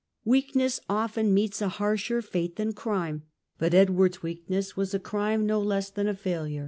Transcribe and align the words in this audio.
Weakness 0.25 0.79
often 0.89 1.31
meets 1.31 1.61
a 1.61 1.69
harsher 1.69 2.23
fate 2.23 2.55
than 2.55 2.73
crime, 2.73 3.21
but 3.59 3.75
Edward's 3.75 4.23
weakness 4.23 4.75
was 4.75 4.95
a 4.95 4.99
crime 4.99 5.45
no 5.45 5.61
less 5.61 5.91
than 5.91 6.07
a 6.07 6.15
failure. 6.15 6.59